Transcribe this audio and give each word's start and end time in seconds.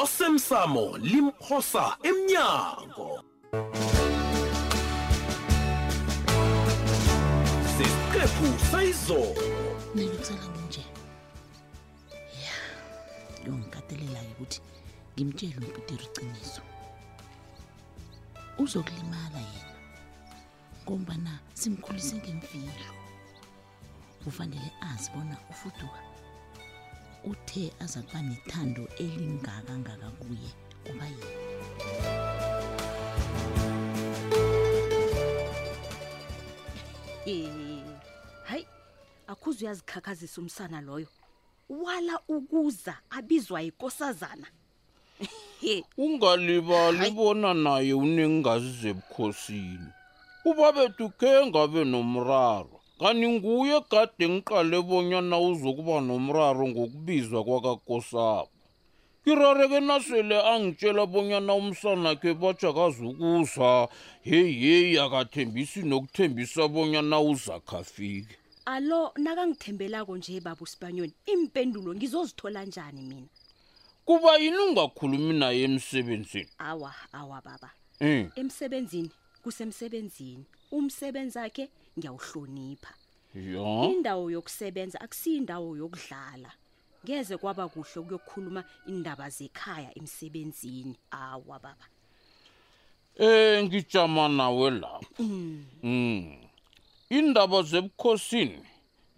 osemsamo 0.00 0.84
limphosa 1.10 1.86
emnyango 2.10 3.10
sesiqephu 7.76 8.48
sayizolo 8.70 9.42
ngiyotsala 9.96 10.46
nje 10.66 10.80
ya 12.44 12.58
lo 13.46 13.52
ngikatelela 13.58 14.20
ukuthi 14.32 14.60
ngimtshele 15.14 15.56
uPeter 15.68 16.00
uqiniso 16.10 16.62
uzokulimala 18.62 19.38
yena 19.52 19.76
ngoba 20.84 21.14
na 21.26 21.34
simkhulise 21.60 22.16
ngemfihlo 22.22 22.88
ufanele 24.28 24.68
azi 24.90 25.08
bona 25.12 25.36
ufuduka 25.52 26.00
uthe 27.24 27.72
aza 27.80 28.02
kuba 28.02 28.22
nethando 28.22 28.88
elingakangaka 28.98 30.10
kuye 30.18 30.50
kuba 30.86 31.06
yena 37.26 37.92
hayi 38.44 38.66
akhuze 39.26 39.64
uyazikhakhazisa 39.64 40.40
umsana 40.40 40.80
loyo 40.80 41.06
wala 41.68 42.20
ukuza 42.28 42.96
abizwa 43.10 43.60
yikosazana 43.60 44.46
ungalibali 45.96 47.08
ubona 47.08 47.54
naye 47.54 47.94
unengazi 47.94 48.70
zebukhosini 48.72 49.88
ubabetukhe 50.44 51.46
ngabe 51.46 51.84
nomraro 51.84 52.71
kani 53.00 53.28
nguye 53.38 53.80
kade 53.88 54.28
ngiqale 54.28 54.82
bonyana 54.82 55.38
uzokuba 55.40 56.00
nomraro 56.00 56.66
ngokubizwa 56.68 57.40
kwakakosabo 57.44 58.48
ngirareke 59.26 59.80
nasele 59.80 60.36
angitshela 60.52 61.06
bonyana 61.06 61.54
umsanakhe 61.54 62.34
bajakazukusa 62.34 63.88
heyeyi 64.26 64.98
akathembisi 64.98 65.82
nokuthembisa 65.86 66.68
bonyana 66.68 67.16
uzakhafike 67.20 68.34
alo 68.66 69.12
nakangithembelako 69.16 70.12
nje 70.18 70.40
babu 70.40 70.66
sibanyoni 70.66 71.12
impendulo 71.26 71.94
ngizozithola 71.94 72.64
njani 72.64 73.02
mina 73.02 73.28
kuba 74.04 74.36
yini 74.38 74.56
ungakhulumi 74.58 75.34
naye 75.38 75.62
emsebenzini 75.64 76.50
awa 76.58 76.94
awa 77.12 77.38
baba 77.44 77.70
um 78.00 78.06
mm. 78.08 78.26
emsebenzini 78.36 79.10
kusemsebenzini 79.42 80.44
umsebenzi 80.70 81.38
akhe 81.38 81.64
ngiyawuhlonipha 81.98 82.92
yo 83.52 83.68
indawo 83.92 84.24
yokusebenza 84.36 84.96
akusiyindawo 85.04 85.68
yokudlala 85.80 86.50
ngeze 87.04 87.34
kwaba 87.36 87.68
kuhle 87.68 87.96
ukuyokukhuluma 88.02 88.62
indaba 88.92 89.26
zekhaya 89.36 89.90
emsebenzini 89.98 90.94
awa 91.10 91.56
baba 91.64 91.86
eh 93.22 93.56
ngijama 93.64 94.28
nawe 94.28 94.68
lapho 94.80 95.12
mm. 95.22 95.64
mm. 95.82 96.22
indaba 97.18 97.62
zebukhosini 97.62 98.60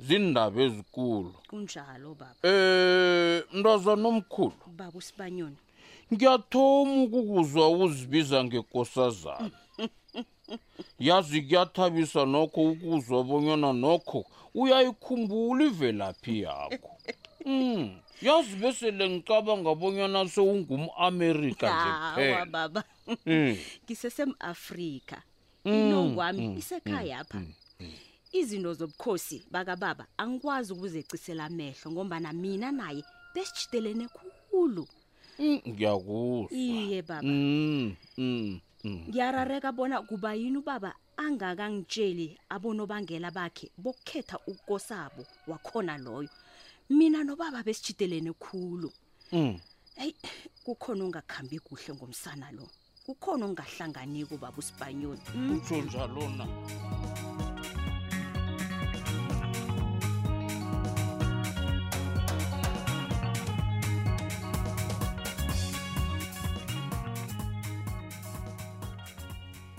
zindaba 0.07 0.59
ezikulu 0.67 1.33
kunjalo 1.51 2.11
baba 2.21 2.37
eh 2.49 3.35
mntwazana 3.55 4.07
omkhulu 4.13 4.59
baba 4.79 4.97
usibanyoni 4.99 5.59
ngiyathoma 6.13 6.95
ukukuzwa 7.07 7.65
uzibiza 7.85 8.39
ngekosazana 8.45 9.43
mm 9.51 9.63
yazi 10.99 11.43
kuyathabisa 11.43 12.23
nokho 12.33 12.61
ukuzwa 12.73 13.19
bonyana 13.29 13.71
nokho 13.85 14.21
uyayikhumbula 14.55 15.61
ivelaphi 15.71 16.35
yakho 16.45 16.91
um 17.47 17.91
yazi 18.27 18.55
besele 18.61 19.05
ngicabanga 19.11 19.73
bonyana 19.81 20.21
sewungumamerika 20.35 21.67
njeeaba 21.75 22.83
hmm. 23.27 23.53
ngisesem-afrika 23.85 25.19
hmm. 25.65 25.75
inongwami 25.83 26.45
isekhayapha 26.61 27.41
izinto 28.39 28.71
zobukhosi 28.79 29.37
bakababa 29.51 30.05
angikwazi 30.17 30.69
ukuzecisela 30.73 31.43
amehlo 31.51 31.87
ngombana 31.93 32.29
mina 32.33 32.69
naye 32.79 33.03
besijidelene 33.35 34.07
khulu 34.15 34.85
ngiyakuzwa 35.71 36.55
iye 36.59 37.03
baba 37.03 37.31
Mm. 38.85 39.05
ngiyarareka 39.09 39.73
bona 39.73 40.03
kuba 40.03 40.35
yini 40.41 40.59
ubaba 40.61 40.91
angakangitsheli 41.17 42.27
abonobangela 42.55 43.31
bakhe 43.33 43.67
bokukhetha 43.81 44.37
ukosabo 44.53 45.23
wakhona 45.49 45.97
loyo 46.05 46.29
mina 46.97 47.19
nobaba 47.25 47.63
besichitelene 47.67 48.33
khulu 48.37 48.91
mm 49.33 49.57
hey 49.97 50.13
kukhona 50.69 51.01
ongakhambi 51.09 51.59
kuhle 51.67 51.91
ngomsana 51.97 52.49
lo 52.57 52.69
kukhona 53.09 53.45
ongahlanganiki 53.49 54.37
baba 54.37 54.53
uSpanyoni 54.61 55.25
hmm? 55.33 55.53
utshonja 55.57 56.05
lona 56.07 56.45
mm. 56.45 57.24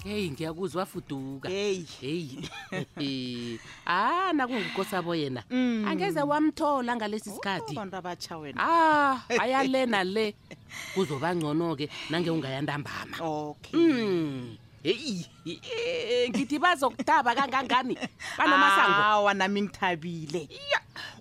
heyi 0.05 0.29
ngiyakuzwa 0.31 0.85
fuduka 0.85 1.49
heyi 1.49 1.85
heyi 2.01 2.49
a 3.85 4.27
ah, 4.27 4.31
nakungukosabo 4.33 5.15
yena 5.15 5.43
mm. 5.49 5.87
angeze 5.87 6.21
wamthola 6.21 6.95
ngalesi 6.95 7.29
sikhathi 7.31 7.77
oh, 7.77 7.81
a 7.81 8.51
ah, 8.57 9.23
ayale 9.41 9.85
nale 9.89 10.35
kuzoba 10.93 11.33
ngcono-ke 11.35 11.89
nange 12.09 12.29
ungayandambama 12.29 13.17
mm. 13.73 14.57
heyi 14.85 15.25
eh, 15.49 16.29
ngithi 16.29 16.59
bazokuthaba 16.61 17.33
kangangani 17.35 17.97
banomasangawa 18.39 19.33
nami 19.33 19.61
ngithabile 19.65 20.49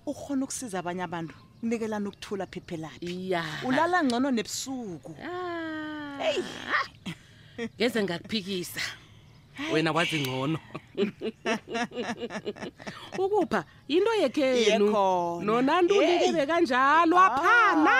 ukhona 0.05 0.43
ukusiza 0.45 0.79
abanye 0.85 1.01
abantu 1.03 1.33
kunikelani 1.59 2.07
ukuthula 2.13 2.45
phephelaphi 2.45 3.33
ulala 3.65 4.03
ngcono 4.05 4.29
nebusuku 4.31 5.11
ah. 5.27 6.17
heyi 6.21 6.43
ngeze 7.77 8.03
ngakuphikisa 8.03 8.81
wena 9.73 9.91
wazi 9.91 10.19
ngcono 10.21 10.59
ukupha 13.23 13.61
into 13.87 14.11
yekhenu 14.21 14.91
nonantulikebe 15.47 16.43
kanjalo 16.49 17.15
aphana 17.19 17.97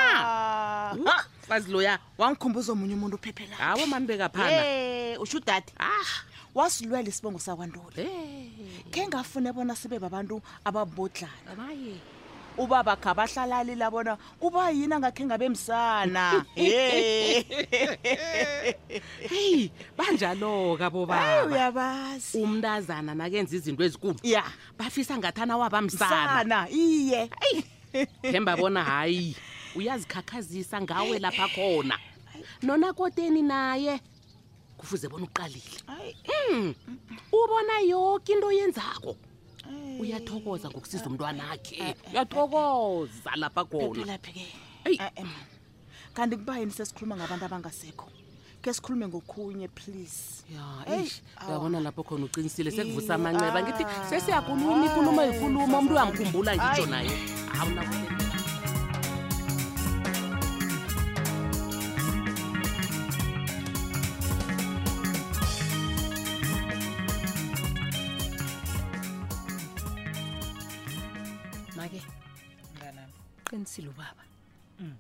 fazi 1.48 1.70
ah. 1.70 1.74
loya 1.74 1.94
wangikhumbuza 2.20 2.70
omunye 2.76 2.96
umuntu 3.00 3.16
uphephela 3.16 3.56
hawo 3.56 3.84
mani 3.88 4.06
bekaphana 4.06 4.62
usho 5.24 5.38
udade 5.40 5.72
ah, 5.80 6.10
wasilwela 6.56 7.08
isibongo 7.10 7.40
sakwantolo 7.40 7.90
khe 8.92 9.02
ngafune 9.08 9.50
bona 9.56 9.76
sibe 9.80 9.96
babantu 10.00 10.36
ababodlana 10.68 11.56
ubaba 12.58 12.96
gabahlalali 12.96 13.76
labona 13.76 14.18
kuba 14.40 14.70
yini 14.72 14.94
angakhe 14.94 15.24
ngabe 15.26 15.50
msana 15.50 16.46
heyi 19.32 19.72
banjalo-ka 19.98 20.88
bobabauyabazi 20.90 22.38
umntazana 22.40 23.12
nakenza 23.16 23.56
izinto 23.58 23.84
ezikulu 23.84 24.16
ya 24.24 24.44
bafisa 24.80 25.18
ngathana 25.18 25.58
waba 25.58 25.82
msana 25.82 26.68
iye 26.70 27.30
themba 28.22 28.58
bona 28.58 28.84
hayi 28.84 29.36
uyazikhakhazisa 29.76 30.82
ngawe 30.82 31.20
lapha 31.20 31.48
khona 31.48 32.00
nonakoteni 32.64 33.42
naye 33.42 34.00
kufuze 34.78 35.08
bona 35.10 35.26
uqalile 35.26 35.80
hmm, 36.28 36.74
ubona 37.32 37.80
yoke 37.80 38.32
into 38.34 38.48
oyenzako 38.48 39.16
uyathokoza 40.00 40.68
ngokusiza 40.70 41.06
umntwana 41.10 41.44
akhe 41.56 41.86
uyathokoza 42.12 43.32
lapha 43.42 43.64
konalapheke 43.66 45.06
kanti 46.16 46.36
kuba 46.40 46.54
yini 46.60 46.72
sesikhuluma 46.74 47.16
ngabantu 47.18 47.46
abangasekho 47.48 48.08
ke 48.62 48.74
sikhulume 48.74 49.06
ngokhunye 49.08 49.68
please 49.76 50.44
ya 50.88 51.48
uyabona 51.48 51.80
lapho 51.86 52.02
khona 52.04 52.26
uqinisile 52.26 52.70
sekuvusa 52.72 53.14
amanceba 53.18 53.58
ngithi 53.64 53.84
sesiyakhuluma 54.10 54.82
ikhuluma 54.90 55.22
ikhuluma 55.32 55.76
umntu 55.80 55.92
uyangikhumbula 55.96 56.52
ngitsho 56.58 56.86
naye 56.90 57.14
awunaw 57.60 58.15
make 71.94 72.02
nganami 72.78 73.14
qinisile 73.50 73.90
ubaba 73.90 74.24
mm. 74.80 74.96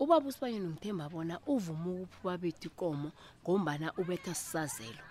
ubaba 0.00 0.26
usibanye 0.28 0.58
nomthemba 0.60 1.08
bona 1.08 1.40
uvuma 1.46 1.84
ukuphuba 2.02 2.32
bethu 2.42 2.70
komo 2.78 3.08
ngombana 3.42 3.86
ubetha 4.00 4.32
sisazelo 4.34 5.04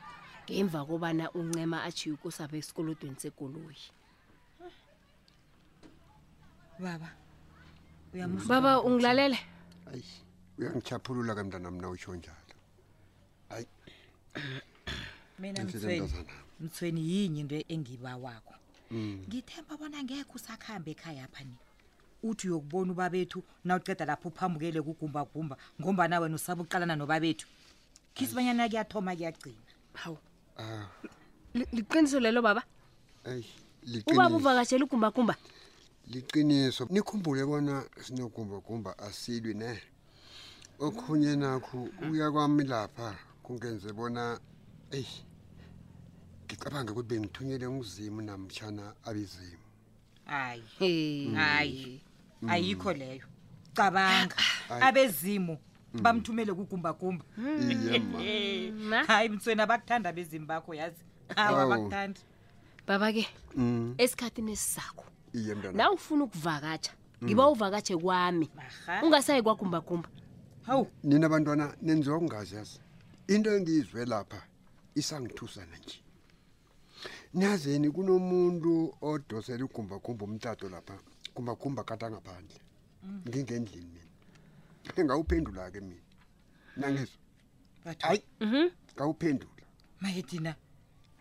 ngemva 0.45 0.79
kobana 0.87 1.25
uncema 1.39 1.77
achiye 1.87 2.13
ukusaba 2.15 2.55
esikolodweni 2.57 3.17
sekoloyi 3.21 3.85
baba 6.83 7.09
uyamusa 8.13 8.47
baba 8.51 8.71
ungilalele 8.85 9.39
ayi 9.91 10.07
uyangichaphulula 10.57 11.35
ke 11.35 11.41
mntana 11.43 11.71
mina 11.71 11.89
utsho 11.89 12.15
njalo 12.15 12.55
ayi 13.49 13.67
mina 15.39 15.63
mthweni 15.65 16.05
mthweni 16.63 17.01
yinye 17.09 17.41
into 17.41 17.57
engiba 17.73 18.15
wakho 18.17 18.53
Mm. 18.92 19.19
ngithemba 19.30 19.74
bona 19.80 19.98
ngekho 20.04 20.31
usakhambe 20.38 20.89
ekhaya 20.95 21.25
phani 21.34 21.56
uthi 22.28 22.44
uyokubona 22.48 22.89
ubabethu 22.95 23.38
nawuceda 23.66 24.04
lapho 24.10 24.25
uphambukele 24.31 24.80
kugumbagumba 24.88 25.56
ngombana 25.80 26.16
wena 26.22 26.36
usaba 26.39 26.62
uqalana 26.63 26.94
nobabethu 26.98 27.45
khisi 28.16 28.31
banyana 28.36 28.63
kuyathoma 28.72 29.12
kuyagcina 29.18 29.68
hawu 30.01 30.18
ah. 30.63 30.88
liqiniso 31.57 32.18
lelo 32.24 32.39
baba 32.48 32.62
ubaba 34.10 34.36
uvakashela 34.38 34.84
ugumbagumba 34.88 35.36
liqiniso 36.12 36.84
nikhumbule 36.94 37.44
bona 37.50 37.74
sinogumbagumba 38.04 38.92
asilwi 39.07 39.54
ne 39.62 39.72
okhunye 40.86 41.31
nakho 41.44 41.75
mm. 41.92 42.07
uya 42.12 42.28
kwami 42.34 42.63
lapha 42.72 43.07
kungenze 43.44 43.89
bona 43.98 44.22
eyi 44.98 45.26
ngicabange 46.47 46.89
ukuthi 46.91 47.07
bengithunyelwe 47.09 47.67
nguzimu 47.73 48.21
namtshana 48.27 48.83
abezimu 49.07 49.63
hayi 50.31 50.63
hey 50.79 51.27
mm. 51.29 51.35
hayi 51.41 51.85
mm. 52.41 52.49
ayikho 52.53 52.91
leyo 52.99 53.27
cabanga 53.75 54.35
abezimu 54.88 55.55
mm. 55.94 55.99
bamthumele 56.03 56.51
kugumba 56.53 56.91
gumba 56.99 57.23
hayi 59.07 59.27
mtswena 59.29 59.65
bakuthanda 59.67 60.09
abezimu 60.09 60.45
bakho 60.47 60.71
yazi 60.73 61.03
hawa 61.35 61.67
bakuthanda 61.67 62.21
baba 62.88 63.11
ke 63.13 63.27
esikhatini 64.00 64.51
esizakho 64.55 65.03
la 65.75 65.91
ufuna 65.91 66.23
ukuvakatsha 66.31 66.93
ngiba 67.23 67.43
uvakatshe 67.51 67.95
kwami 68.00 68.47
ungasayi 69.03 69.43
kwagumba 69.43 69.81
gumba 69.83 70.09
hawu 70.65 70.88
nina 71.03 71.27
bantwana 71.29 71.75
nenziwa 71.83 72.19
kungazi 72.19 72.55
yazi 72.55 72.79
into 73.27 73.51
engiyizwe 73.57 74.05
lapha 74.07 74.41
isangithusa 74.95 75.63
nje 75.67 76.03
Nyazeni 77.38 77.88
kunomuntu 77.94 78.72
odosela 79.01 79.63
igumba 79.66 80.00
kumba 80.01 80.25
umtato 80.25 80.68
lapha. 80.74 80.98
Kumba 81.36 81.54
kumba 81.62 81.81
kata 81.86 82.10
ngaphandle. 82.10 82.60
Ngingendlini 83.28 83.88
mina. 83.94 84.13
Engawuphendula 84.98 85.63
ke 85.74 85.80
mina. 85.86 86.06
Nangizwa. 86.80 87.18
Hayi. 88.06 88.24
Mhm. 88.39 88.66
Kawuphendula. 88.98 89.63
Maye 90.01 90.22
dina. 90.30 90.51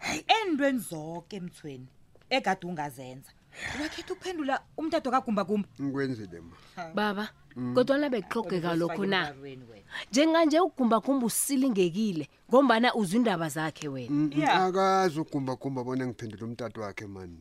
Hayi 0.03 0.21
endweni 0.41 0.79
zonke 0.89 1.37
emthweni 1.37 1.89
ekade 2.33 2.67
ungazenza. 2.67 3.33
ubakhetha 3.79 4.13
ukuphendula 4.15 4.61
umtato 4.77 5.11
kagumba 5.11 5.45
kumba 5.45 5.67
ngikwenzile 5.81 6.41
ma 6.41 6.91
baba 6.95 7.29
mm. 7.57 7.75
kodwa 7.75 7.97
nabekuxogeka 7.99 8.75
lokho 8.77 9.07
na 9.07 9.33
njenganje 10.11 10.61
ugumbagumba 10.61 11.27
usilingekile 11.27 12.29
ngombana 12.51 12.95
uze 12.95 13.17
indaba 13.17 13.49
zakhe 13.49 13.89
wena 13.89 14.65
akazi 14.65 15.21
ugumbagumba 15.21 15.81
bona 15.85 16.05
ngiphendule 16.09 16.45
umtato 16.45 16.79
wakhe 16.81 17.07
mani 17.07 17.41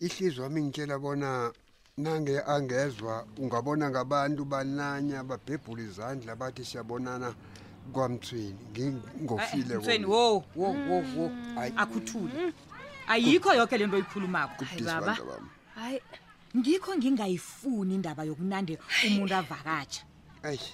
ihlizwe 0.00 0.42
wami 0.44 0.60
ngitshela 0.62 0.98
bona 0.98 1.52
nange 1.98 2.40
angezwa 2.46 3.26
ungabona 3.38 3.90
ngabantu 3.90 4.44
bananya 4.44 5.24
babhebhule 5.26 5.82
izandla 5.84 6.36
bathi 6.38 6.64
siyabonana 6.64 7.34
kwamthweni 7.92 8.54
ngingofile 9.22 9.74
wo 10.06 10.44
wo 10.56 10.68
wo 11.16 11.28
mm. 11.28 11.58
akhuthule 11.76 12.46
mm 12.46 12.52
ayikho 13.08 13.52
yonke 13.56 13.78
le 13.78 13.86
nto 13.86 13.96
oyikhulumako 13.96 14.64
baba 14.84 15.16
hayi 15.74 16.00
ngikho 16.56 16.92
ngingayifuni 17.00 17.94
indaba 17.96 18.24
yokunande 18.28 18.76
umuntu 19.08 19.32
avakatsha 19.34 20.02
ayi 20.44 20.68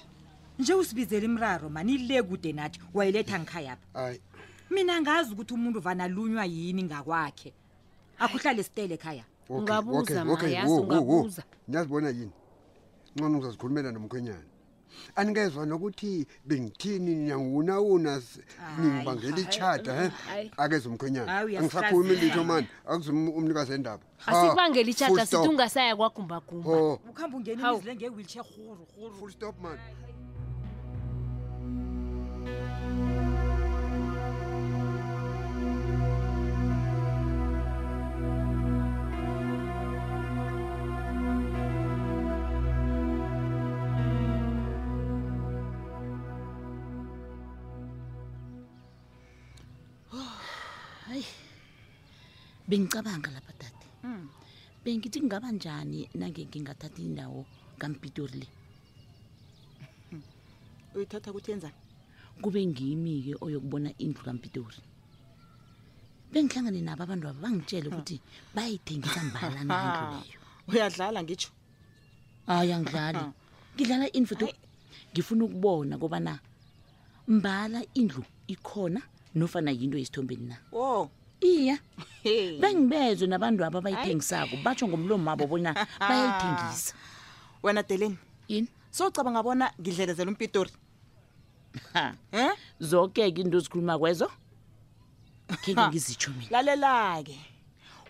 nje 0.59 0.73
usibizela 0.75 1.25
imraro 1.31 1.69
mani 1.71 1.93
ile 1.95 2.19
kude 2.27 2.51
nathi 2.53 2.79
wayeletha 2.93 3.39
ngikhayapha 3.39 3.85
hayi 3.95 4.19
mina 4.69 5.01
ngazi 5.01 5.31
ukuthi 5.33 5.53
umuntu 5.55 5.79
vanalunywa 5.79 6.43
yini 6.45 6.83
ngakwakhe 6.83 7.49
akuhlale 8.19 8.63
sitele 8.63 8.93
ekhaya 8.99 9.23
ungabuza 9.49 10.21
okay. 10.27 10.59
okay. 10.59 10.59
okay. 10.67 10.97
okay. 10.97 11.43
ngiyazibona 11.71 12.09
yini 12.11 12.31
ncono 13.15 13.39
uzazikhulumela 13.39 13.91
nomkhwenyana 13.95 14.54
anikezwa 15.15 15.65
nokuthi 15.65 16.27
bengithini 16.45 17.15
nyangunawuna 17.15 18.21
ningibangela 18.79 19.37
ichada 19.39 20.01
he 20.01 20.11
akeza 20.57 20.89
umkhwenyana 20.89 21.37
angisakhumi 21.39 22.15
litho 22.15 22.43
mani 22.43 22.67
akuzum 22.87 23.29
umnikazi 23.29 23.73
endaba 23.73 24.03
asikubangela 24.27 24.89
ichada 24.89 25.25
sithi 25.25 25.47
ungasaya 25.49 25.95
kwagumbagumbaukhambungenilengewilche 25.95 28.39
rurufull 28.97 29.31
stop 29.31 29.55
man 29.63 29.79
oh. 29.79 29.81
bengicabanga 52.67 53.29
lapha 53.29 53.53
dade 53.61 53.81
mm. 54.03 54.23
bengithi 54.83 55.17
kungaba 55.21 55.49
njani 55.51 55.99
nangengingathatha 56.19 57.01
indawo 57.07 57.45
kampitori 57.81 58.37
le 58.41 58.47
uyithatha 60.95 61.29
ukuthi 61.31 61.49
yenzani 61.51 61.79
kube 62.41 62.59
ngimi-ke 62.71 63.31
oyokubona 63.45 63.89
indlu 64.05 64.21
kampitori 64.27 64.79
bengihlangane 66.33 66.81
nabo 66.87 67.01
abantu 67.05 67.23
babo 67.27 67.39
bangitshele 67.45 67.85
hmm. 67.87 67.93
ukuthi 67.93 68.15
bayayithengisa 68.55 69.19
mbala 69.29 69.61
nandluleyo 69.63 70.39
uyadlala 70.69 71.19
ngitsho 71.23 71.51
ah, 72.47 72.53
hmm. 72.53 72.59
hayi 72.59 72.71
angidlali 72.75 73.23
ngidlala 73.75 74.07
infoto 74.17 74.45
ngifuna 75.13 75.43
ukubona 75.47 75.93
kobana 76.01 76.33
mbala 77.37 77.79
indlu 77.99 78.21
ikhona 78.53 79.01
nofana 79.37 79.69
yinto 79.79 79.97
yesithombeni 80.01 80.45
na 80.51 80.57
o 80.73 80.81
oh 81.01 81.05
iya 81.45 81.77
bengibezwe 82.61 83.25
nabantu 83.29 83.61
abo 83.65 83.77
abayithengisako 83.79 84.57
batsho 84.65 84.89
ngomlomo 84.89 85.25
wabo 85.29 85.45
bona 85.47 85.71
bayayithengisa 86.09 86.93
wena 87.63 87.81
deleni 87.85 88.17
yini 88.49 88.67
socabanga 88.91 89.43
bona 89.45 89.65
ngidlelezela 89.79 90.31
umpitori 90.33 90.71
um 92.33 92.53
zoke-ke 92.81 93.41
into 93.45 93.57
ozikhuluma 93.61 93.93
kwezo 94.01 94.25
khenge 95.63 95.85
ngizitsho 95.89 96.31
mina 96.33 96.49
lalela-ke 96.53 97.37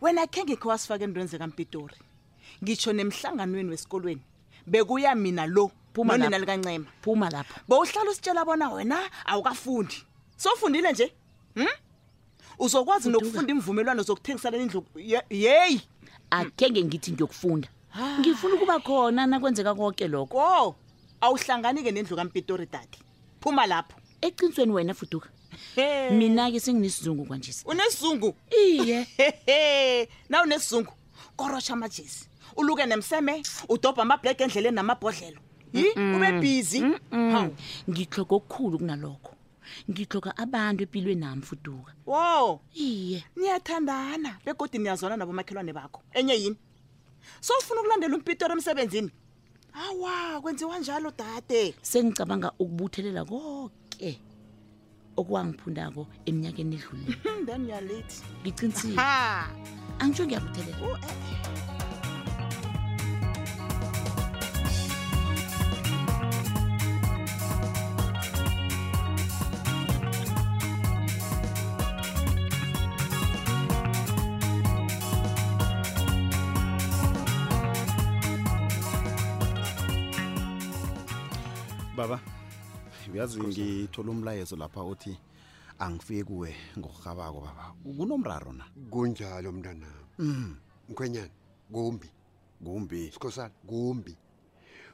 wena 0.02 0.24
khe 0.32 0.44
ngikho 0.48 0.68
wasifaka 0.72 1.04
endwenze 1.04 1.36
kampitori 1.38 1.98
ngitsho 2.64 2.94
nemhlanganweni 2.96 3.70
wesikolweni 3.76 4.24
bekuya 4.68 5.12
mina 5.16 5.44
lo 5.48 5.72
nonina 5.96 6.40
likancema 6.40 6.88
phuma 7.04 7.28
lapho 7.30 7.56
bowuhlala 7.68 8.12
usitshela 8.12 8.46
bona 8.48 8.70
wena 8.72 8.96
awukafundi 9.28 9.96
sofundile 10.40 10.92
nje 10.92 11.08
um 11.60 11.64
hmm? 11.68 11.76
uzokwazi 12.60 13.10
nokufunda 13.10 13.52
imvumelwano 13.54 14.02
zokuthengisalena 14.04 14.64
indlu 14.64 14.86
yeyi 15.30 15.82
akhenge 16.30 16.82
ngithi 16.84 17.12
ngiyokufunda 17.12 17.68
ngifuna 18.20 18.56
ukuba 18.56 18.80
khona 18.80 19.28
nakwenzeka 19.28 19.76
konke 19.76 20.08
lokho 20.08 20.38
oh 20.40 20.76
awuhlangani-ke 21.24 21.92
nendlu 21.92 22.16
kampitori 22.18 22.66
dadi 22.72 22.98
phuma 23.42 23.64
lapho 23.66 23.98
eqinisweni 24.26 24.72
wena 24.72 24.94
fuduka 24.94 25.30
hey. 25.76 26.10
mina-ke 26.18 26.60
senginesizungu 26.60 27.26
kwanjesi 27.26 27.62
unesizungu 27.68 28.36
iye 28.64 29.08
na 30.30 30.44
unesizungu 30.44 30.94
korosha 31.36 31.74
amajesi 31.74 32.30
uluke 32.56 32.86
nemseme 32.86 33.44
udobha 33.70 34.02
amabhlege 34.02 34.44
endleleni 34.44 34.76
namabhodlelo 34.76 35.42
yi 35.74 35.84
mm 35.84 35.90
-mm. 35.96 36.16
ube 36.16 36.32
bhizi 36.40 36.80
mm 36.82 36.96
-mm. 37.12 37.50
ngihloko 37.90 38.36
okukhulu 38.36 38.78
kunalokho 38.78 39.35
ngitloka 39.92 40.30
abantu 40.44 40.80
epilwe 40.88 41.14
nami 41.22 41.44
fuduka 41.50 41.92
wo 42.12 42.26
iye 42.88 43.20
niyathandana 43.38 44.32
begodi 44.46 44.78
niyazona 44.80 45.16
nabomakhelwane 45.18 45.72
bakho 45.78 46.00
enye 46.18 46.36
yini 46.42 46.58
sowufuna 47.46 47.80
ukulandela 47.82 48.16
umpitoro 48.18 48.52
emsebenzini 48.56 49.12
hawa 49.78 50.16
kwenziwa 50.42 50.80
njalo 50.80 51.10
dade 51.20 51.62
sengicabanga 51.90 52.50
ukubuthelela 52.62 53.22
konke 53.30 54.12
okwangiphundako 55.20 56.02
eminyakeni 56.28 56.76
edlulile 56.78 57.16
then 57.48 57.62
youare 57.70 57.86
late 57.90 58.16
ngicinisile 58.42 58.98
angitsho 60.02 60.24
ngiyabuthelela 60.26 60.78
oh, 60.88 60.96
eh. 61.10 61.22
baba 81.96 82.20
uyazi 83.14 83.40
ngithola 83.44 84.12
umlayezo 84.12 84.56
lapha 84.60 84.84
uthi 84.92 85.14
angifike 85.84 86.24
kuwe 86.30 86.52
ngokurhabako 86.78 87.40
baba 87.48 87.64
kunomraro 87.96 88.52
na 88.60 88.66
kunjalo 88.92 89.50
mntanam 89.56 89.96
mm. 90.20 90.56
mkhwenyana 90.90 91.32
mm. 91.36 91.72
kumbi 91.74 92.10
kumbi 92.64 93.12
sikhosana 93.14 93.54
kumbi 93.70 94.14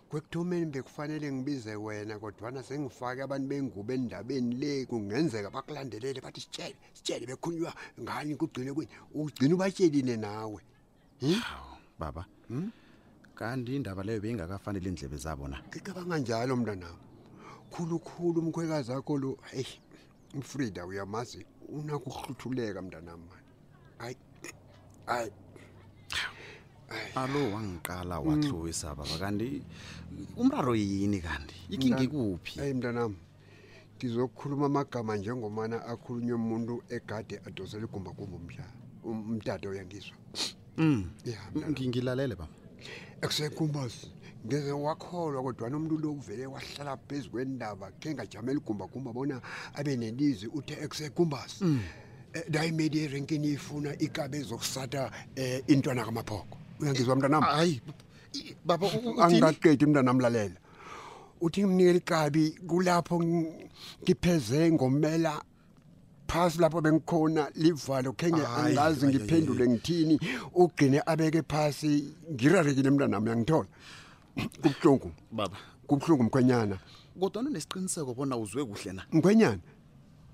kwekuthomeni 0.10 0.66
bekufanele 0.70 1.28
ngibize 1.34 1.74
wena 1.76 2.20
kodwana 2.22 2.62
sengifake 2.64 3.22
abantu 3.26 3.48
bengubo 3.50 3.94
endabeni 3.94 4.56
le 4.62 4.86
kungenzeka 4.86 5.50
bakulandelele 5.50 6.22
bathi 6.22 6.42
sitshele 6.46 6.78
sitshele 6.94 7.26
bekhunywa 7.26 7.74
ngani 8.02 8.36
kugcine 8.38 8.74
kwini 8.74 8.92
ugcine 9.16 9.54
ubatshelile 9.58 10.18
nawe 10.22 10.62
hmm? 11.22 11.42
baba 12.00 12.26
hmm? 12.48 12.70
kanti 13.42 13.74
indaba 13.76 14.02
leyo 14.06 14.22
beyingakafanele 14.24 14.86
indlebe 14.90 15.18
zabo 15.18 15.48
na 15.50 15.58
ngicabanga 15.70 16.18
njalo 16.22 16.54
mntanami 16.60 17.02
khulukhulu 17.74 18.38
umkhwekazi 18.42 18.92
akho 18.94 19.14
lo 19.22 19.30
heyi 19.50 19.76
umfrida 20.38 20.86
uyamazi 20.86 21.40
unakuhluthuleka 21.78 22.10
ukuhluthuleka 22.10 22.80
mntanami 22.86 23.24
mani 23.30 23.46
hayi 24.02 24.16
hayi 25.10 25.30
alo 27.22 27.40
wangiqala 27.54 28.16
wahlowisa 28.26 28.88
mm. 28.94 28.98
baba 29.02 29.16
kanti 29.20 29.50
umraro 30.42 30.76
yini 30.78 31.18
kanti 31.22 31.56
ikingekuphi 31.74 32.60
hayi 32.62 32.74
mntanami 32.78 33.18
ngizokukhuluma 33.98 34.66
amagama 34.70 35.16
njengomana 35.18 35.76
akhulunywe 35.92 36.36
umuntu 36.38 36.74
egade 36.94 37.42
adosele 37.48 37.84
igumbakumba 37.90 38.36
umhlaba 38.38 38.74
um, 39.04 39.18
umtato 39.34 39.66
uyangizwa 39.74 40.14
um 40.78 40.86
mm. 40.86 41.02
ya 41.26 41.42
ngilalele 41.90 42.36
baba 42.38 42.61
ekusekhumbazi 43.22 44.08
ngeze 44.46 44.72
wakholwa 44.72 45.40
kodwana 45.46 45.78
umuntu 45.78 45.98
lo 46.02 46.10
uvele 46.18 46.46
wahlala 46.54 46.98
phezu 47.08 47.30
kwendaba 47.32 47.88
khe 48.02 48.10
ngajamela 48.18 48.58
igumbagumba 48.62 49.14
bona 49.14 49.38
abe 49.78 49.94
nelizwi 49.98 50.48
uthe 50.58 50.74
ekusekhumbazi 50.84 51.58
mm. 51.62 51.80
eh, 52.36 52.44
dayimedi 52.54 52.98
erenkini 53.06 53.50
ifuna 53.56 53.92
ikabe 54.06 54.36
ezokusata 54.42 55.02
um 55.06 55.12
eh, 55.36 55.62
intwana 55.74 56.06
kamaphoko 56.06 56.58
uyangizwa 56.82 57.16
mntanam 57.16 57.44
ah, 57.44 57.56
hayi 57.62 57.76
baba 58.66 58.86
angingaqedi 59.24 59.86
mntanam 59.86 60.18
lalela 60.20 60.58
uthi 61.46 61.60
ngimnikela 61.62 61.98
ikabi 62.02 62.44
kulapho 62.70 63.16
ngipheze 64.02 64.72
ngomela 64.74 65.34
phasi 66.34 66.60
lapho 66.62 66.82
bengikhona 66.82 67.48
livalo 67.56 68.14
khenge 68.14 68.46
angazi 68.46 69.08
ngiphendule 69.08 69.68
ngithini 69.70 70.20
ugcine 70.54 71.02
abeke 71.06 71.42
phasi 71.44 72.14
ngirarekile 72.34 72.90
mntanami 72.90 73.30
yangithola 73.30 73.66
kubuhlungu 74.62 75.12
baba 75.32 75.58
kubuhlungu 75.88 76.24
mkhwenyana 76.24 76.78
kodwa 77.20 77.44
nonesiqiniseko 77.44 78.14
bona 78.14 78.38
uzwe 78.38 78.66
kuhle 78.66 78.92
na 78.94 79.04
mkhwenyana 79.12 79.60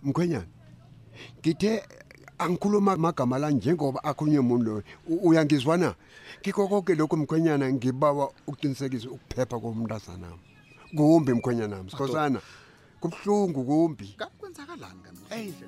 mkhwenyana 0.04 0.48
ngithe 1.40 1.84
angikhuluma 2.38 2.92
amagama 2.92 3.38
la 3.40 3.50
njengoba 3.50 4.04
akhulunywe 4.04 4.40
umuntu 4.40 4.66
loyo 4.72 4.84
uyangizwa 5.24 5.78
na 5.78 5.96
ngikho 6.42 6.68
konke 6.68 6.96
lokhu 6.96 7.18
mkhwenyana 7.18 7.74
ngibawa 7.74 8.32
ukuqinisekisa 8.48 9.10
ukuphepha 9.10 9.60
komntazanam 9.60 10.38
kumbi 10.96 11.34
mkhwenyanami 11.34 11.90
sikhosana 11.90 12.40
kubuhlungu 13.00 13.64
kumbi 13.66 14.16
kwenzakalani 14.58 15.02
kanqo 15.06 15.26
enhle 15.30 15.68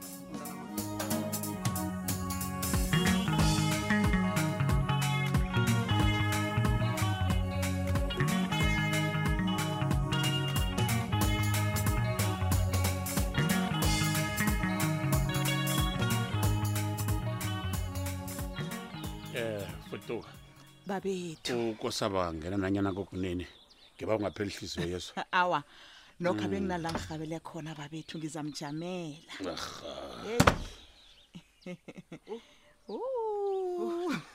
eh 19.35 19.67
futuka 19.89 20.29
babethu 20.87 21.71
ukosaba 21.71 22.33
ngena 22.33 22.57
nanyana 22.57 22.89
kokunene 22.97 23.45
ngeba 23.97 24.17
ungapheli 24.17 24.49
hliziyo 24.57 24.85
yeso 24.93 25.11
awa 25.41 25.59
nokho 26.19 26.43
abe 26.45 26.57
mm. 26.59 26.65
nginala 26.65 26.89
ngihabele 26.91 27.37
khona 27.47 27.71
babethu 27.79 28.17
ngizamjamela 28.19 29.33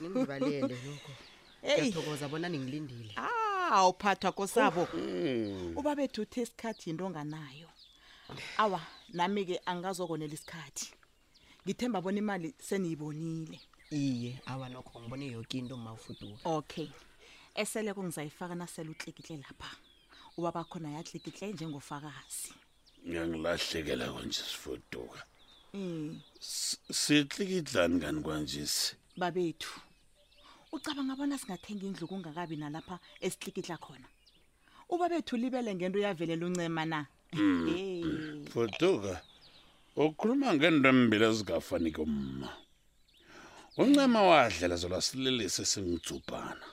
ngizibalelenokhoyathokoza 0.03 2.29
bona 2.31 2.47
ningilindile 2.49 3.13
aw 3.77 3.89
ah, 3.89 3.95
phathwa 4.01 4.31
kosabo 4.31 4.87
mm. 4.93 5.77
uba 5.77 5.91
bethu 5.95 6.21
uthi 6.25 6.39
isikhathi 6.41 6.89
yinto 6.89 7.05
onganayo 7.05 7.69
awa 8.63 8.79
nami-ke 9.17 9.55
angingazokonela 9.69 10.33
isikhathi 10.35 10.87
ngithemba 11.63 11.97
abona 11.99 12.17
imali 12.23 12.49
seniyibonile 12.67 13.59
iye 13.93 14.41
awa 14.51 14.65
nokho 14.73 14.93
ngibone 14.99 15.25
yoke 15.35 15.55
into 15.61 15.77
mawufuduka 15.77 16.41
okay 16.49 16.87
esele 17.55 17.93
kungizayifaka 17.93 18.55
nasele 18.55 18.89
utlikitle 18.89 19.37
lapha 19.37 19.69
uba 20.39 20.51
bakhona 20.57 20.89
yatlikitle 20.97 21.45
njengofakazi 21.55 22.49
ngiyangilahlekela 23.07 24.05
konje 24.15 24.41
sifuduka 24.51 25.19
um 25.77 26.07
eh. 26.09 26.21
sitlikidlani 27.03 27.97
kani 28.03 28.19
kwanjesi 28.25 28.87
babethu 29.21 29.71
ucabanga 30.75 31.11
abona 31.15 31.35
singathenga 31.41 31.85
indlu 31.89 32.05
kungakabi 32.11 32.55
nalapha 32.61 32.95
esitlikitla 33.25 33.75
khona 33.83 34.07
uba 34.93 35.05
bethu 35.11 35.33
libele 35.41 35.71
ngento 35.77 35.99
yavelela 36.05 36.45
uncema 36.49 36.83
na 36.91 36.99
hmm, 37.35 37.67
eh. 37.73 38.03
hmm. 38.03 38.45
fuduka 38.51 39.13
ukhuluma 40.03 40.47
ngento 40.57 40.87
embili 40.93 41.23
ezingafaniki 41.29 41.99
umma 42.05 42.49
uncema 43.83 44.19
wadlela 44.29 44.75
zolwasililisi 44.81 45.59
esingijubhana 45.65 46.65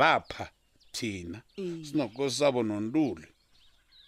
lapha 0.00 0.44
thina 0.92 1.42
sinokosabo 1.82 2.62
nonduli 2.62 3.26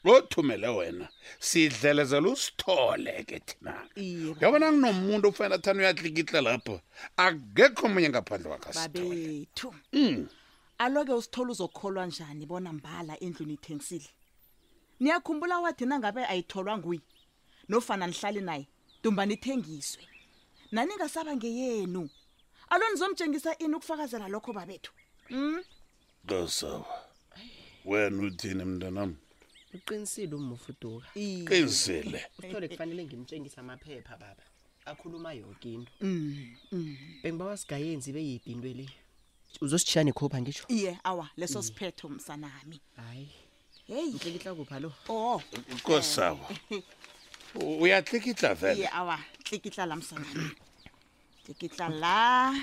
othumele 0.05 0.69
wena 0.69 1.09
sidlelezela 1.41 2.29
usithole 2.29 3.25
ke 3.29 3.39
thina 3.47 3.73
yabona 4.41 4.67
kunomuntu 4.73 5.29
ofanele 5.29 5.55
athana 5.55 5.81
uyatlikitla 5.81 6.41
lapho 6.47 6.77
akekho 7.25 7.85
omunye 7.89 8.09
ngaphandle 8.13 8.49
wakhasitoebethu 8.55 9.69
mm. 9.93 10.27
aloke 10.85 11.13
usithole 11.21 11.51
uzokholwa 11.53 12.07
njani 12.07 12.47
bona 12.51 12.73
mbala 12.79 13.21
endlwini 13.25 13.55
ithengisile 13.59 14.09
niyakhumbula 15.01 15.59
wathi 15.65 15.87
nangabe 15.87 16.21
ayitholwa 16.33 16.79
nguye 16.79 17.01
nofana 17.69 18.07
nihlale 18.07 18.41
naye 18.49 18.65
dumba 19.03 19.27
nithengiswe 19.27 20.05
naningasaba 20.73 21.33
ngeyenu 21.37 22.05
alo 22.73 22.85
nizomtshengisa 22.91 23.59
ini 23.59 23.75
ukufakazela 23.75 24.29
lokho 24.29 24.53
babethu 24.53 24.93
um 25.31 25.37
mm? 25.45 25.65
tosaba 26.27 26.85
wena 27.85 28.23
uthini 28.27 28.65
mntanam 28.65 29.15
uqinisile 29.75 30.35
umofuduka 30.37 31.07
qinisile 31.15 32.21
uthole 32.39 32.69
kufanele 32.69 33.05
ngimtshengisa 33.05 33.61
amaphepha 33.61 34.17
baba 34.17 34.45
akhuluma 34.85 35.33
yonke 35.33 35.69
into 35.73 35.93
mm, 36.01 36.57
mm. 36.73 36.97
bengiba 37.23 37.45
wasigayenzi 37.45 38.11
ibe 38.11 38.23
yibhintwe 38.29 38.71
le 38.79 38.87
uzositshiya 39.65 40.05
nekhopha 40.09 40.41
ngitsho 40.41 40.65
ye 40.73 40.97
awa 41.05 41.29
leso 41.37 41.59
mm. 41.61 41.67
siphetho 41.67 42.09
msanami 42.09 42.81
hayi 42.97 43.29
heyi 43.87 44.13
ntlikitla 44.17 44.55
kupha 44.55 44.81
lo 44.81 44.93
o 45.09 45.15
oh. 45.37 45.43
kosawa 45.83 46.49
uyatlikitla 47.81 48.55
vele 48.55 48.89
awa 48.89 49.19
tlikitla 49.43 49.87
la 49.87 49.97
msanami 49.97 50.51
tlikitla 51.45 51.89
la 51.89 52.55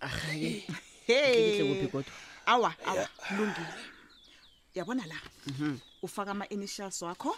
arhayi 0.00 0.64
ehe 1.08 1.74
kuphi 1.74 1.88
kodwa 1.88 2.12
awa 2.46 2.74
awa 2.86 3.04
kulungile 3.28 3.66
yabona 4.74 5.06
la 5.06 5.14
mhm. 5.46 5.76
ufaka 6.02 6.30
ama 6.30 6.48
initials 6.48 7.02
wakho 7.02 7.36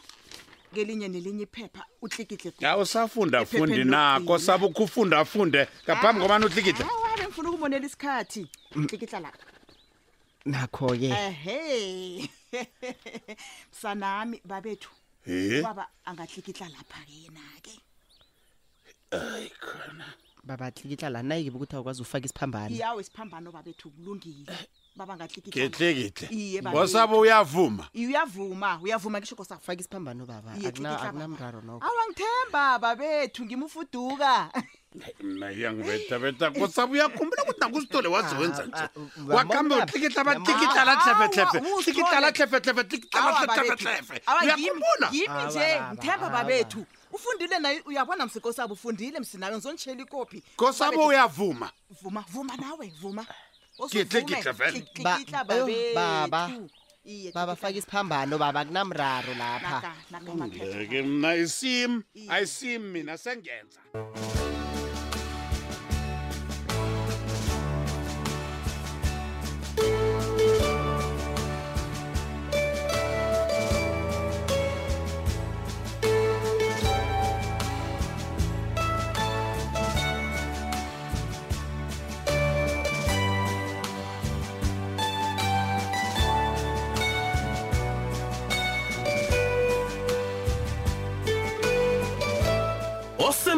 kelinye 0.74 1.08
nelinye 1.08 1.42
iphepha 1.42 1.84
uhlikihle 2.02 2.52
ya 2.60 2.76
usafunda 2.78 3.38
afundi 3.38 3.84
nako 3.84 4.38
sabe 4.38 4.66
ukufunda 4.66 5.18
afunde 5.18 5.68
ngaphambi 5.84 6.24
ah, 6.24 6.24
ngoba 6.28 6.46
uhlikihle 6.46 6.84
awa 6.90 7.10
ngifuna 7.18 7.48
ukumonela 7.50 7.86
isikhathi 7.86 8.46
uhlikihla 8.76 9.20
la 9.20 9.32
nakho 10.44 10.92
ke 10.98 11.06
ehe 11.10 12.30
sanami 13.80 14.40
babethu 14.44 14.90
baba 15.62 15.88
angahlikihla 16.04 16.68
lapha 16.68 17.00
ke 17.06 17.12
yena 17.22 17.42
ke 17.62 17.72
ayikhona 19.14 20.14
babatlikitla 20.46 21.10
la 21.10 21.22
nayike 21.22 21.50
bekuthi 21.50 21.76
akwazi 21.76 22.02
ufaka 22.02 22.24
isiphambano 22.24 22.76
yawo 22.76 23.00
isiphambano 23.00 23.52
babethu 23.52 23.90
kulungile 23.90 24.52
babangatlikitlagehlekihle 24.96 26.70
ngosabo 26.70 27.18
uyavuma 27.20 27.88
uyavuma 27.96 28.80
uyavuma 28.82 29.18
ngisho 29.18 29.36
kosa 29.36 29.58
faka 29.58 29.80
isiphambano 29.80 30.26
baba 30.28 30.50
akunamraro 30.52 31.60
noko 31.64 31.80
awangithemba 31.86 32.78
babethu 32.78 33.40
ngimufuduka 33.44 34.50
mayangibetabeta 35.24 36.50
kosabo 36.54 36.92
uyakhumbula 36.92 37.42
ukuthi 37.44 37.60
nakusitole 37.60 38.08
wazowenza 38.08 38.62
nje 38.66 38.84
wakambe 39.28 39.74
utlikitla 39.82 40.22
batlikitlala 40.24 40.92
tlhefetlhefe 40.96 41.58
tlikitlala 41.84 42.28
tlhefetlhefe 42.32 42.82
tlikitlala 42.84 43.46
tlhefetlhefe 43.48 44.14
uyakhumbula 44.44 45.06
gimi 45.10 45.42
nje 45.48 45.68
ngithemba 45.92 46.28
babethu 46.30 46.86
ufundile 47.14 47.58
naye 47.58 47.82
uyabona 47.86 48.26
msiko 48.26 48.52
sabo 48.52 48.74
ufundile 48.74 49.20
msinayo 49.20 49.52
ngizonitshela 49.54 50.02
ikophi 50.02 50.42
kosabo 50.56 51.06
uyavuma 51.06 51.70
vuma 52.02 52.24
vuma 52.28 52.56
nawe 52.56 52.92
vuma 53.00 53.26
baba 55.02 56.50
babafake 57.34 57.78
isiphambano 57.78 58.38
baba 58.38 58.64
kunamraro 58.64 59.34
lapha 59.34 59.92
ke 60.90 61.02
mna 61.02 61.34
isim 61.36 62.02
ayisim 62.28 62.82
mina 62.92 63.18
sengenza 63.18 63.80